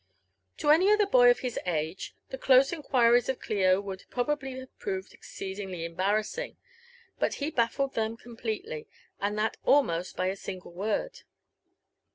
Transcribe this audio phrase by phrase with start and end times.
[0.57, 4.59] To any other boy of his age, the close inquiries of Clio would pro bably
[4.59, 6.57] have proved exceedingly embarrassing;
[7.19, 8.87] but he baffled them com pletely,
[9.19, 11.19] and that almost by a single word.